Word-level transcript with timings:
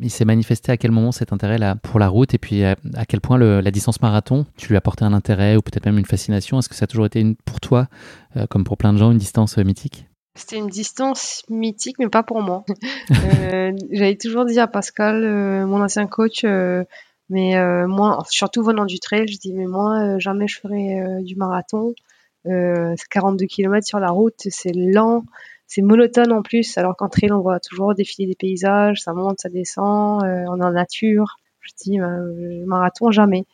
Il 0.00 0.10
s'est 0.10 0.24
manifesté 0.24 0.72
à 0.72 0.76
quel 0.76 0.90
moment 0.90 1.12
cet 1.12 1.32
intérêt 1.32 1.58
là 1.58 1.74
pour 1.76 1.98
la 1.98 2.08
route 2.08 2.34
et 2.34 2.38
puis 2.38 2.64
à, 2.64 2.76
quel 3.08 3.20
point 3.20 3.38
la 3.38 3.70
distance 3.70 4.00
marathon, 4.00 4.46
tu 4.56 4.68
lui 4.68 4.76
as 4.76 4.78
apporté 4.78 5.04
un 5.04 5.12
intérêt 5.12 5.56
ou 5.56 5.62
peut-être 5.62 5.86
même 5.86 5.98
une 5.98 6.06
fascination? 6.06 6.58
Est-ce 6.58 6.68
que 6.68 6.74
ça 6.74 6.84
a 6.84 6.86
toujours 6.86 7.06
été 7.06 7.20
une, 7.20 7.36
pour 7.36 7.60
toi, 7.60 7.88
euh, 8.36 8.46
comme 8.46 8.64
pour 8.64 8.76
plein 8.76 8.92
de 8.92 8.98
gens, 8.98 9.10
une 9.10 9.18
distance 9.18 9.58
euh, 9.58 9.64
mythique? 9.64 10.06
C'était 10.34 10.56
une 10.56 10.68
distance 10.68 11.42
mythique, 11.48 11.96
mais 11.98 12.08
pas 12.08 12.22
pour 12.22 12.42
moi. 12.42 12.64
euh, 13.10 13.72
J'avais 13.90 14.16
toujours 14.16 14.44
dit 14.44 14.60
à 14.60 14.68
Pascal, 14.68 15.24
euh, 15.24 15.66
mon 15.66 15.82
ancien 15.82 16.06
coach, 16.06 16.44
mais 17.28 17.86
moi, 17.86 18.22
surtout 18.30 18.62
venant 18.62 18.86
du 18.86 19.00
trail, 19.00 19.26
je 19.28 19.38
dis 19.38 19.52
mais 19.52 19.66
moi 19.66 20.18
jamais 20.18 20.48
je 20.48 20.60
ferai 20.60 21.22
du 21.22 21.36
marathon. 21.36 21.92
42 22.44 23.44
km 23.46 23.86
sur 23.86 23.98
la 23.98 24.10
route, 24.10 24.46
c'est 24.48 24.72
lent 24.72 25.24
c'est 25.68 25.82
monotone 25.82 26.32
en 26.32 26.42
plus, 26.42 26.78
alors 26.78 26.96
qu'en 26.96 27.10
trail, 27.10 27.30
on 27.30 27.40
voit 27.40 27.60
toujours 27.60 27.94
défiler 27.94 28.26
des 28.26 28.34
paysages, 28.34 29.02
ça 29.02 29.12
monte, 29.12 29.40
ça 29.40 29.50
descend, 29.50 30.24
euh, 30.24 30.44
on 30.48 30.60
est 30.60 30.64
en 30.64 30.72
nature. 30.72 31.36
Je 31.60 31.72
dis, 31.84 31.98
ben, 31.98 32.64
marathon, 32.66 33.10
jamais. 33.10 33.44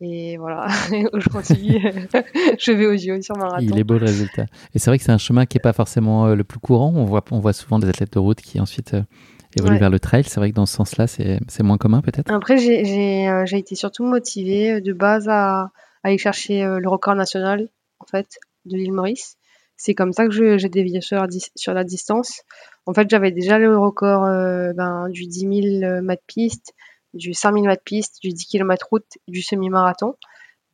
Et 0.00 0.38
voilà, 0.38 0.66
aujourd'hui, 1.12 1.78
je 2.58 2.72
vais 2.72 2.86
au 2.86 2.96
JO 2.96 3.20
sur 3.20 3.36
marathon. 3.36 3.66
Il 3.68 3.78
est 3.78 3.84
beau 3.84 3.98
le 3.98 4.06
résultat. 4.06 4.46
Et 4.74 4.78
c'est 4.78 4.90
vrai 4.90 4.96
que 4.96 5.04
c'est 5.04 5.12
un 5.12 5.18
chemin 5.18 5.44
qui 5.44 5.58
n'est 5.58 5.62
pas 5.62 5.74
forcément 5.74 6.26
euh, 6.26 6.34
le 6.34 6.42
plus 6.42 6.58
courant. 6.58 6.90
On 6.96 7.04
voit, 7.04 7.22
on 7.30 7.38
voit 7.38 7.52
souvent 7.52 7.78
des 7.78 7.88
athlètes 7.88 8.14
de 8.14 8.18
route 8.18 8.40
qui 8.40 8.58
ensuite 8.58 8.94
euh, 8.94 9.02
évoluent 9.54 9.78
vers 9.78 9.90
le 9.90 10.00
trail. 10.00 10.24
C'est 10.24 10.40
vrai 10.40 10.50
que 10.50 10.56
dans 10.56 10.64
ce 10.64 10.74
sens-là, 10.74 11.06
c'est 11.06 11.62
moins 11.62 11.76
commun 11.76 12.00
peut-être? 12.00 12.32
Après, 12.32 12.56
j'ai 12.56 13.58
été 13.58 13.74
surtout 13.74 14.04
motivée 14.04 14.80
de 14.80 14.92
base 14.94 15.28
à, 15.28 15.64
à 15.64 15.70
aller 16.04 16.16
chercher 16.16 16.64
le 16.64 16.88
record 16.88 17.14
national, 17.14 17.68
en 18.00 18.06
fait, 18.06 18.38
de 18.64 18.78
l'île 18.78 18.92
Maurice. 18.92 19.36
C'est 19.76 19.94
comme 19.94 20.12
ça 20.12 20.26
que 20.26 20.58
j'ai 20.58 20.68
dévié 20.68 21.00
sur 21.00 21.16
la, 21.16 21.26
sur 21.56 21.74
la 21.74 21.84
distance. 21.84 22.42
En 22.86 22.94
fait, 22.94 23.08
j'avais 23.08 23.30
déjà 23.30 23.58
le 23.58 23.76
record 23.78 24.24
euh, 24.24 24.72
ben, 24.74 25.08
du 25.08 25.26
10 25.26 25.40
000 25.80 25.84
euh, 25.84 26.02
mètres 26.02 26.24
piste, 26.26 26.72
du 27.14 27.34
5 27.34 27.54
000 27.54 27.66
mètres 27.66 27.82
piste, 27.84 28.20
du 28.22 28.30
10 28.30 28.46
km 28.46 28.86
route, 28.90 29.18
du 29.28 29.42
semi-marathon. 29.42 30.14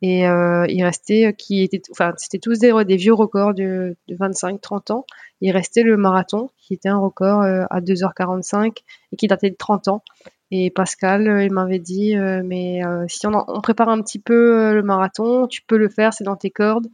Et 0.01 0.27
euh, 0.27 0.65
il 0.69 0.83
restait, 0.83 1.35
qui 1.37 1.61
était, 1.61 1.81
enfin, 1.91 2.13
c'était 2.17 2.39
tous 2.39 2.57
des, 2.59 2.71
vieux 2.95 3.13
records 3.13 3.53
de, 3.53 3.97
de 4.07 4.15
25-30 4.15 4.93
ans. 4.93 5.05
Il 5.41 5.51
restait 5.51 5.83
le 5.83 5.97
marathon, 5.97 6.49
qui 6.57 6.73
était 6.73 6.89
un 6.89 6.99
record 6.99 7.41
à 7.41 7.81
2h45 7.81 8.77
et 9.11 9.15
qui 9.17 9.27
datait 9.27 9.49
de 9.49 9.57
30 9.57 9.89
ans. 9.89 10.03
Et 10.51 10.71
Pascal, 10.71 11.43
il 11.43 11.51
m'avait 11.51 11.79
dit, 11.79 12.15
mais 12.15 12.81
si 13.07 13.27
on, 13.27 13.61
prépare 13.61 13.89
un 13.89 14.01
petit 14.01 14.19
peu 14.19 14.73
le 14.73 14.81
marathon, 14.83 15.47
tu 15.47 15.61
peux 15.63 15.77
le 15.77 15.89
faire, 15.89 16.13
c'est 16.13 16.23
dans 16.23 16.37
tes 16.37 16.49
cordes. 16.49 16.87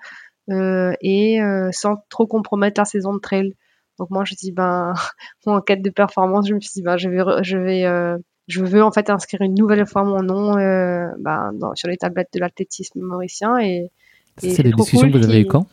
Euh, 0.51 0.93
et 1.01 1.41
euh, 1.41 1.69
sans 1.71 1.95
trop 2.09 2.27
compromettre 2.27 2.79
la 2.79 2.85
saison 2.85 3.13
de 3.13 3.19
trail. 3.19 3.55
Donc 3.97 4.09
moi 4.11 4.23
je 4.25 4.35
dis 4.35 4.51
ben 4.51 4.93
en 5.45 5.61
quête 5.61 5.81
de 5.81 5.89
performance, 5.89 6.47
je 6.47 6.53
me 6.53 6.59
suis 6.59 6.71
dit 6.75 6.81
ben 6.81 6.97
je 6.97 7.09
vais 7.09 7.23
je 7.43 7.57
vais 7.57 7.85
euh, 7.85 8.17
je 8.47 8.63
veux 8.63 8.83
en 8.83 8.91
fait 8.91 9.09
inscrire 9.09 9.41
une 9.41 9.55
nouvelle 9.55 9.85
fois 9.87 10.03
mon 10.03 10.21
nom 10.21 10.53
ben, 10.53 11.51
sur 11.73 11.87
les 11.87 11.97
tablettes 11.97 12.29
de 12.33 12.39
l'athlétisme 12.39 12.99
mauricien 13.01 13.57
et, 13.57 13.89
c'est 14.37 14.63
des 14.63 14.71
discussions 14.71 15.09
que 15.09 15.17
vous 15.17 15.23
avez 15.23 15.41
eues 15.41 15.47
quand? 15.47 15.65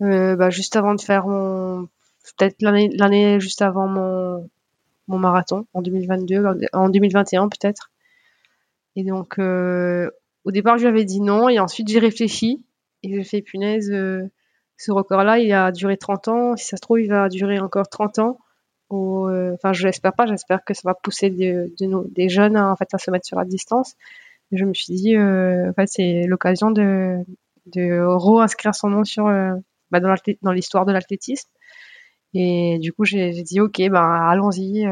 Bah, 0.00 0.50
juste 0.50 0.76
avant 0.76 0.94
de 0.94 1.00
faire 1.00 1.26
mon 1.26 1.88
peut-être 2.36 2.60
l'année 2.60 2.90
l'année 2.94 3.40
juste 3.40 3.62
avant 3.62 3.86
mon 3.86 4.50
mon 5.08 5.18
marathon 5.18 5.66
en 5.72 5.80
2022 5.80 6.44
en 6.72 6.88
2021 6.90 7.48
peut-être. 7.48 7.90
Et 8.96 9.04
donc 9.04 9.38
au 9.38 10.50
départ 10.50 10.76
je 10.76 10.82
lui 10.82 10.88
avais 10.88 11.04
dit 11.04 11.20
non 11.22 11.48
et 11.48 11.60
ensuite 11.60 11.88
j'ai 11.88 12.00
réfléchi 12.00 12.62
et 13.02 13.14
je 13.14 13.28
fais 13.28 13.42
punaise, 13.42 13.90
euh, 13.90 14.30
ce 14.76 14.92
record-là, 14.92 15.38
il 15.38 15.52
a 15.52 15.72
duré 15.72 15.96
30 15.96 16.28
ans. 16.28 16.56
Si 16.56 16.66
ça 16.66 16.76
se 16.76 16.80
trouve, 16.80 17.00
il 17.00 17.08
va 17.08 17.28
durer 17.28 17.58
encore 17.58 17.88
30 17.88 18.18
ans. 18.18 18.38
Euh, 18.92 19.54
enfin, 19.54 19.72
je 19.72 19.86
l'espère 19.86 20.14
pas. 20.14 20.26
J'espère 20.26 20.64
que 20.64 20.74
ça 20.74 20.82
va 20.84 20.94
pousser 20.94 21.30
de, 21.30 21.72
des 22.10 22.28
jeunes 22.28 22.56
à, 22.56 22.70
en 22.70 22.76
fait, 22.76 22.88
se 22.98 23.10
mettre 23.10 23.26
sur 23.26 23.38
la 23.38 23.44
distance. 23.44 23.94
je 24.52 24.64
me 24.64 24.74
suis 24.74 24.94
dit, 24.94 25.16
euh, 25.16 25.70
en 25.70 25.74
fait, 25.74 25.86
c'est 25.86 26.26
l'occasion 26.26 26.70
de, 26.70 27.18
de 27.66 28.00
re-inscrire 28.04 28.74
son 28.74 28.88
nom 28.88 29.04
sur, 29.04 29.24
bah, 29.90 30.00
dans 30.00 30.52
l'histoire 30.52 30.86
de 30.86 30.92
l'athlétisme. 30.92 31.48
Et 32.34 32.78
du 32.80 32.92
coup, 32.92 33.04
j'ai 33.04 33.30
dit, 33.42 33.60
OK, 33.60 33.80
bah, 33.90 34.28
allons-y. 34.30 34.86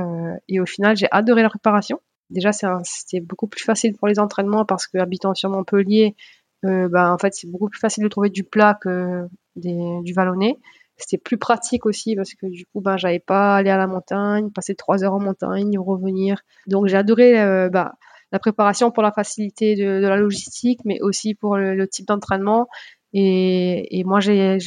et 0.48 0.60
au 0.60 0.66
final, 0.66 0.96
j'ai 0.96 1.08
adoré 1.10 1.42
la 1.42 1.50
préparation. 1.50 2.00
Déjà, 2.30 2.50
c'était 2.52 3.20
beaucoup 3.20 3.46
plus 3.46 3.64
facile 3.64 3.94
pour 3.96 4.06
les 4.06 4.18
entraînements 4.18 4.66
parce 4.66 4.86
que 4.86 4.98
habitant 4.98 5.34
sur 5.34 5.48
Montpellier, 5.48 6.14
bah, 6.62 7.12
en 7.12 7.18
fait, 7.18 7.34
c'est 7.34 7.50
beaucoup 7.50 7.68
plus 7.68 7.80
facile 7.80 8.04
de 8.04 8.08
trouver 8.08 8.30
du 8.30 8.44
plat 8.44 8.78
que 8.80 9.26
du 9.56 10.12
vallonné. 10.12 10.58
C'était 10.96 11.18
plus 11.18 11.38
pratique 11.38 11.86
aussi 11.86 12.16
parce 12.16 12.34
que 12.34 12.46
du 12.46 12.66
coup, 12.66 12.80
ben, 12.80 12.96
j'avais 12.96 13.20
pas 13.20 13.54
aller 13.54 13.70
à 13.70 13.76
la 13.76 13.86
montagne, 13.86 14.50
passer 14.50 14.74
trois 14.74 15.04
heures 15.04 15.14
en 15.14 15.20
montagne, 15.20 15.78
revenir. 15.78 16.42
Donc, 16.66 16.88
j'ai 16.88 16.96
adoré 16.96 17.40
euh, 17.40 17.68
bah, 17.68 17.94
la 18.32 18.40
préparation 18.40 18.90
pour 18.90 19.02
la 19.02 19.12
facilité 19.12 19.76
de, 19.76 19.84
la 19.84 20.16
logistique, 20.16 20.80
mais 20.84 21.00
aussi 21.00 21.34
pour 21.34 21.56
le, 21.56 21.86
type 21.86 22.06
d'entraînement. 22.06 22.68
Et, 23.12 24.02
moi, 24.04 24.18
j'ai 24.20 24.58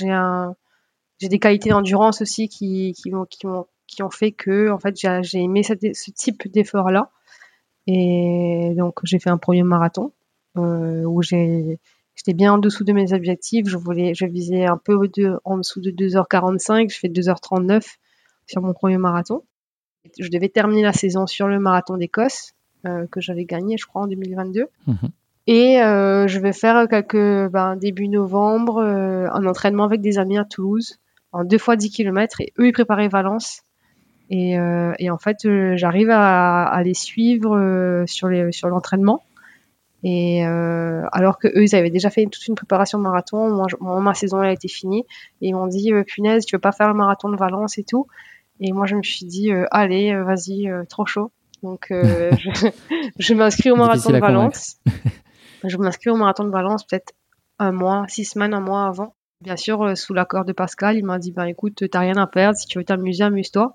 des 1.22 1.40
qualités 1.40 1.70
d'endurance 1.70 2.22
aussi 2.22 2.48
qui, 2.48 2.96
ont, 3.14 4.10
fait 4.10 4.32
que 4.32 4.70
en 4.72 4.80
fait 4.80 4.96
j'ai 4.98 5.40
aimé 5.40 5.64
ce 5.64 6.12
type 6.12 6.50
d'effort 6.52 6.90
là 6.90 7.12
et 7.86 8.74
donc 8.78 9.00
j'ai 9.04 9.20
fait 9.20 9.30
un 9.30 9.38
premier 9.38 9.64
marathon 9.64 10.12
où 10.56 11.22
j'ai 11.22 11.80
j'étais 12.16 12.34
bien 12.34 12.54
en 12.54 12.58
dessous 12.58 12.84
de 12.84 12.94
mes 12.94 13.14
objectifs. 13.14 13.68
Je 13.68 13.78
voulais, 13.78 14.14
je 14.14 14.26
visais 14.26 14.66
un 14.66 14.78
peu 14.78 15.08
de, 15.08 15.40
en 15.44 15.58
dessous 15.58 15.82
de 15.82 15.92
2h45. 15.92 16.92
Je 16.92 17.00
fais 17.00 17.08
2h39 17.08 17.96
sur 18.48 18.62
mon 18.62 18.74
premier 18.74 18.98
marathon. 18.98 19.44
Je 20.20 20.30
devais 20.30 20.50
terminer 20.50 20.84
la 20.84 20.94
saison 20.94 21.28
sur 21.28 21.48
le 21.48 21.60
marathon 21.60 21.98
d'Écosse 21.98 22.54
euh, 22.86 23.06
que 23.12 23.22
j'avais 23.22 23.46
gagné, 23.46 23.78
je 23.78 23.86
crois, 23.86 24.04
en 24.04 24.08
2022. 24.08 24.68
Mhm. 24.88 24.96
Et 25.48 25.82
euh, 25.82 26.28
je 26.28 26.40
vais 26.40 26.54
faire 26.54 26.88
quelques 26.88 27.52
ben, 27.52 27.76
début 27.76 28.08
novembre 28.08 28.78
euh, 28.78 29.28
un 29.32 29.46
entraînement 29.46 29.86
avec 29.86 30.02
des 30.02 30.20
amis 30.20 30.38
à 30.38 30.46
Toulouse 30.46 31.00
en 31.32 31.44
deux 31.44 31.58
fois 31.58 31.76
10 31.76 31.90
km 31.90 32.42
et 32.42 32.54
eux 32.60 32.68
ils 32.68 32.74
préparaient 32.74 33.08
Valence. 33.08 33.64
Et, 34.30 34.58
euh, 34.58 34.94
et 34.98 35.10
en 35.10 35.18
fait, 35.18 35.40
j'arrive 35.76 36.10
à, 36.10 36.64
à, 36.64 36.84
les 36.84 36.94
suivre 36.94 38.06
sur 38.08 38.30
l'entraînement. 38.70 39.24
Et 40.04 40.46
euh, 40.46 41.04
alors 41.12 41.38
que 41.38 41.48
eux, 41.48 41.64
ils 41.64 41.76
avaient 41.76 41.92
déjà 41.92 42.10
fait 42.10 42.26
toute 42.26 42.48
une 42.48 42.56
préparation 42.56 42.98
de 42.98 43.04
marathon. 43.04 43.66
Moi, 43.80 44.00
ma 44.00 44.14
saison 44.14 44.42
elle 44.42 44.50
a 44.50 44.54
été 44.54 44.68
finie. 44.68 45.06
Et 45.42 45.50
ils 45.50 45.54
m'ont 45.54 45.68
dit, 45.68 45.94
euh, 45.94 46.04
punaise, 46.04 46.46
tu 46.46 46.56
veux 46.56 46.62
pas 46.62 46.72
faire 46.72 46.88
le 46.88 46.96
marathon 46.96 47.30
de 47.30 47.38
Valence 47.38 47.78
et 47.78 47.84
tout? 47.84 48.08
Et 48.60 48.72
moi, 48.72 48.86
je 48.86 48.96
me 48.96 49.04
suis 49.04 49.26
dit, 49.26 49.52
euh, 49.52 49.66
allez, 49.72 50.12
euh, 50.12 50.24
vas-y, 50.24 50.70
trop 50.90 51.06
chaud. 51.06 51.32
Donc, 51.62 51.88
je, 51.92 52.70
je 53.20 53.34
m'inscris 53.34 53.72
au 53.72 53.76
marathon 53.76 54.12
de 54.12 54.18
Valence. 54.18 54.78
je 55.64 55.78
m'inscris 55.78 56.10
au 56.10 56.16
marathon 56.16 56.46
de 56.46 56.52
Valence 56.52 56.86
peut-être 56.86 57.14
un 57.60 57.72
mois, 57.72 58.06
six 58.08 58.26
semaines, 58.26 58.54
un 58.54 58.60
mois 58.60 58.88
avant. 58.88 59.14
Bien 59.42 59.56
sûr, 59.56 59.98
sous 59.98 60.14
l'accord 60.14 60.46
de 60.46 60.54
Pascal, 60.54 60.98
il 60.98 61.06
m'a 61.06 61.18
dit 61.18 61.32
ben 61.32 61.46
écoute, 61.46 61.84
t'as 61.92 62.00
rien 62.00 62.16
à 62.18 62.28
perdre, 62.28 62.58
si 62.58 62.68
tu 62.68 62.78
veux 62.78 62.84
t'amuser, 62.84 63.24
amuse-toi. 63.24 63.74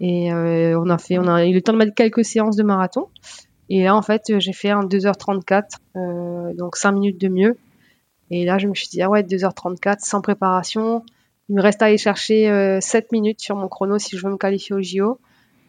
Et 0.00 0.30
on 0.32 0.90
a 0.90 0.98
fait, 0.98 1.18
on 1.18 1.26
a 1.26 1.46
eu 1.46 1.54
le 1.54 1.62
temps 1.62 1.72
de 1.72 1.78
mettre 1.78 1.94
quelques 1.94 2.24
séances 2.24 2.56
de 2.56 2.62
marathon. 2.62 3.08
Et 3.70 3.84
là, 3.84 3.96
en 3.96 4.02
fait, 4.02 4.38
j'ai 4.38 4.52
fait 4.52 4.70
un 4.70 4.84
2h34, 4.84 6.54
donc 6.54 6.76
5 6.76 6.92
minutes 6.92 7.20
de 7.20 7.28
mieux. 7.28 7.56
Et 8.30 8.44
là, 8.44 8.58
je 8.58 8.66
me 8.68 8.74
suis 8.74 8.88
dit, 8.88 9.02
ah 9.02 9.08
ouais, 9.08 9.22
2h34 9.22 10.00
sans 10.00 10.20
préparation. 10.20 11.04
Il 11.48 11.56
me 11.56 11.62
reste 11.62 11.82
à 11.82 11.86
aller 11.86 11.98
chercher 11.98 12.78
7 12.80 13.12
minutes 13.12 13.40
sur 13.40 13.56
mon 13.56 13.68
chrono 13.68 13.98
si 13.98 14.16
je 14.16 14.26
veux 14.26 14.32
me 14.32 14.36
qualifier 14.36 14.74
au 14.74 14.82
JO. 14.82 15.18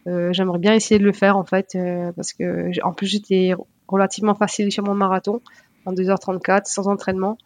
Euh, 0.08 0.32
j'aimerais 0.34 0.60
bien 0.60 0.74
essayer 0.74 1.00
de 1.00 1.04
le 1.04 1.14
faire 1.14 1.36
en 1.38 1.46
fait, 1.46 1.76
euh, 1.76 2.12
parce 2.12 2.34
que 2.34 2.70
en 2.84 2.94
plus 2.94 3.08
j'étais 3.08 3.54
relativement 3.88 4.36
facile 4.36 4.72
sur 4.72 4.84
mon 4.84 4.94
marathon 4.94 5.42
en 5.86 5.94
2h34 5.94 6.66
sans 6.66 6.88
entraînement. 6.88 7.38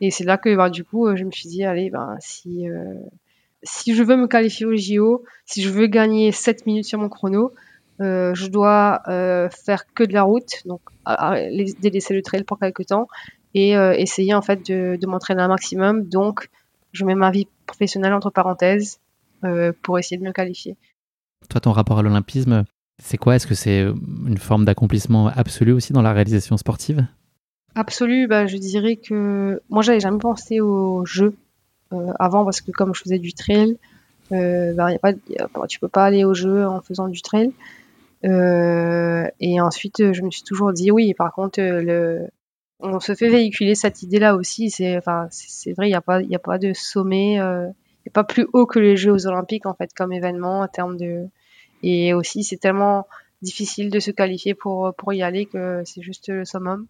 Et 0.00 0.10
c'est 0.10 0.24
là 0.24 0.38
que 0.38 0.54
bah, 0.56 0.70
du 0.70 0.84
coup 0.84 1.06
euh, 1.06 1.16
je 1.16 1.24
me 1.24 1.30
suis 1.30 1.48
dit 1.48 1.64
allez 1.64 1.90
ben 1.90 2.16
si 2.20 2.64
si 3.62 3.94
je 3.94 4.02
veux 4.02 4.16
me 4.16 4.26
qualifier 4.26 4.66
au 4.66 4.74
JO, 4.74 5.24
si 5.44 5.62
je 5.62 5.68
veux 5.68 5.86
gagner 5.86 6.32
7 6.32 6.66
minutes 6.66 6.86
sur 6.86 6.98
mon 6.98 7.08
chrono, 7.08 7.52
je 8.00 8.46
dois 8.48 9.02
faire 9.06 9.84
que 9.94 10.04
de 10.04 10.12
la 10.12 10.22
route, 10.22 10.62
donc 10.66 10.80
délaisser 11.80 12.14
le 12.14 12.22
trail 12.22 12.44
pour 12.44 12.58
quelques 12.58 12.86
temps 12.86 13.08
et 13.54 13.70
essayer 13.72 14.34
en 14.34 14.42
fait 14.42 14.66
de, 14.66 14.96
de 15.00 15.06
m'entraîner 15.06 15.42
un 15.42 15.48
maximum. 15.48 16.08
Donc 16.08 16.48
je 16.92 17.04
mets 17.04 17.14
ma 17.14 17.30
vie 17.30 17.46
professionnelle 17.66 18.12
entre 18.12 18.30
parenthèses 18.30 18.98
pour 19.82 19.98
essayer 19.98 20.18
de 20.18 20.24
me 20.24 20.32
qualifier. 20.32 20.76
Toi, 21.48 21.60
ton 21.60 21.72
rapport 21.72 21.98
à 21.98 22.02
l'olympisme, 22.02 22.64
c'est 23.02 23.18
quoi? 23.18 23.36
Est-ce 23.36 23.46
que 23.46 23.54
c'est 23.54 23.80
une 23.80 24.38
forme 24.38 24.64
d'accomplissement 24.64 25.28
absolu 25.28 25.72
aussi 25.72 25.92
dans 25.92 26.02
la 26.02 26.12
réalisation 26.12 26.56
sportive? 26.56 27.06
Absolu, 27.74 28.26
bah, 28.26 28.46
je 28.46 28.56
dirais 28.58 28.96
que 28.96 29.60
moi, 29.70 29.82
j'avais 29.82 30.00
jamais 30.00 30.18
pensé 30.18 30.60
aux 30.60 31.06
jeux 31.06 31.34
euh, 31.92 32.12
avant 32.18 32.44
parce 32.44 32.60
que 32.60 32.70
comme 32.70 32.94
je 32.94 33.02
faisais 33.02 33.18
du 33.18 33.32
trail, 33.32 33.76
euh, 34.30 34.74
y 34.76 34.80
a 34.80 34.98
pas, 34.98 35.12
tu 35.66 35.80
peux 35.80 35.88
pas 35.88 36.04
aller 36.04 36.24
aux 36.24 36.34
jeux 36.34 36.66
en 36.66 36.80
faisant 36.80 37.08
du 37.08 37.22
trail. 37.22 37.52
Euh, 38.24 39.26
et 39.40 39.60
ensuite, 39.60 40.12
je 40.12 40.22
me 40.22 40.30
suis 40.30 40.44
toujours 40.44 40.72
dit 40.72 40.90
oui. 40.90 41.14
Par 41.14 41.32
contre, 41.32 41.60
le, 41.60 42.28
on 42.80 43.00
se 43.00 43.14
fait 43.14 43.28
véhiculer 43.28 43.74
cette 43.74 44.02
idée-là 44.02 44.36
aussi. 44.36 44.70
C'est, 44.70 44.96
enfin, 44.96 45.28
c'est 45.30 45.72
vrai, 45.72 45.86
il 45.86 45.90
n'y 45.90 45.96
a 45.96 46.00
pas, 46.00 46.22
il 46.22 46.34
a 46.34 46.38
pas 46.38 46.58
de 46.58 46.72
sommet 46.72 47.38
c'est 48.04 48.12
pas 48.12 48.24
plus 48.24 48.46
haut 48.52 48.66
que 48.66 48.78
les 48.78 48.96
Jeux 48.96 49.26
Olympiques 49.26 49.66
en 49.66 49.74
fait 49.74 49.92
comme 49.94 50.12
événement 50.12 50.60
en 50.60 50.68
termes 50.68 50.96
de 50.96 51.28
et 51.82 52.14
aussi 52.14 52.44
c'est 52.44 52.56
tellement 52.56 53.06
difficile 53.42 53.90
de 53.90 54.00
se 54.00 54.10
qualifier 54.10 54.54
pour 54.54 54.94
pour 54.96 55.12
y 55.12 55.22
aller 55.22 55.46
que 55.46 55.82
c'est 55.84 56.02
juste 56.02 56.28
le 56.28 56.44
summum. 56.44 56.86